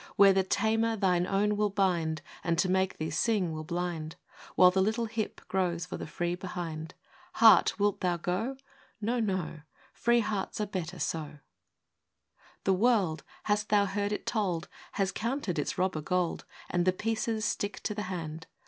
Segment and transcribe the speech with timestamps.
[0.15, 4.15] Where the tamer, thine own, will bind, And, to make thee sing, will blind,
[4.55, 6.95] While the little hip grows for the free behind?
[7.33, 8.57] Heart, wilt thou go?—"
[9.09, 9.59] No, no!
[9.93, 11.39] Free hearts are better so." ii.
[12.63, 17.45] The world, thou hast heard it told, Has counted its robber gold, And the pieces
[17.45, 18.47] stick to the hand.